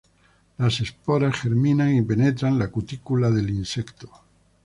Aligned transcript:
Las 0.57 0.79
esporas 0.79 1.39
germinan 1.39 1.93
y 1.95 2.01
penetran 2.01 2.57
la 2.57 2.69
cutícula 2.69 3.29
del 3.29 3.51
insecto. 3.51 4.09